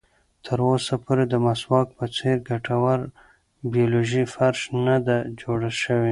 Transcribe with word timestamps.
تر 0.45 0.59
اوسه 0.69 0.93
پورې 1.03 1.23
د 1.29 1.33
مسواک 1.45 1.87
په 1.97 2.05
څېر 2.15 2.37
ګټوره 2.49 3.09
بیولوژیکي 3.73 4.31
فرش 4.35 4.59
نه 4.85 4.95
ده 5.05 5.17
جوړه 5.41 5.71
شوې. 5.81 5.99